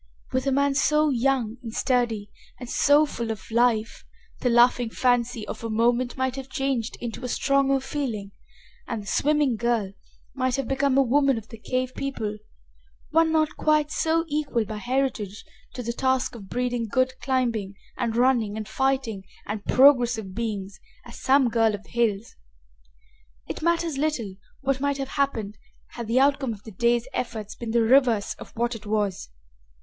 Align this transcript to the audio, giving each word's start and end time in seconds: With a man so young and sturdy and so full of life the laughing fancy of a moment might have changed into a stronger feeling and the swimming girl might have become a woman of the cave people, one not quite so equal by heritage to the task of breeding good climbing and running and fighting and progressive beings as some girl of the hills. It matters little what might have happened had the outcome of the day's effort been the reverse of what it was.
With 0.31 0.47
a 0.47 0.51
man 0.51 0.73
so 0.73 1.09
young 1.11 1.57
and 1.61 1.71
sturdy 1.71 2.31
and 2.59 2.67
so 2.67 3.05
full 3.05 3.29
of 3.29 3.51
life 3.51 4.03
the 4.39 4.49
laughing 4.49 4.89
fancy 4.89 5.47
of 5.47 5.63
a 5.63 5.69
moment 5.69 6.17
might 6.17 6.35
have 6.37 6.49
changed 6.49 6.97
into 6.99 7.23
a 7.23 7.27
stronger 7.27 7.79
feeling 7.79 8.31
and 8.87 9.03
the 9.03 9.05
swimming 9.05 9.57
girl 9.57 9.93
might 10.33 10.55
have 10.55 10.67
become 10.67 10.97
a 10.97 11.03
woman 11.03 11.37
of 11.37 11.49
the 11.49 11.59
cave 11.59 11.93
people, 11.93 12.39
one 13.11 13.31
not 13.31 13.55
quite 13.57 13.91
so 13.91 14.25
equal 14.27 14.65
by 14.65 14.77
heritage 14.77 15.45
to 15.75 15.83
the 15.83 15.93
task 15.93 16.33
of 16.33 16.49
breeding 16.49 16.87
good 16.87 17.13
climbing 17.21 17.75
and 17.95 18.15
running 18.15 18.57
and 18.57 18.67
fighting 18.67 19.23
and 19.45 19.63
progressive 19.65 20.33
beings 20.33 20.79
as 21.05 21.21
some 21.21 21.47
girl 21.47 21.75
of 21.75 21.83
the 21.83 21.89
hills. 21.91 22.35
It 23.47 23.61
matters 23.61 23.99
little 23.99 24.33
what 24.61 24.81
might 24.81 24.97
have 24.97 25.09
happened 25.09 25.59
had 25.89 26.07
the 26.07 26.19
outcome 26.19 26.53
of 26.53 26.63
the 26.63 26.71
day's 26.71 27.07
effort 27.13 27.53
been 27.59 27.69
the 27.69 27.83
reverse 27.83 28.33
of 28.39 28.49
what 28.55 28.73
it 28.73 28.87
was. 28.87 29.29